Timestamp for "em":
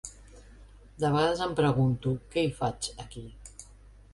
1.47-1.53